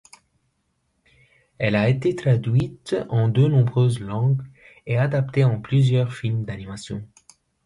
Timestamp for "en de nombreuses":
3.09-3.99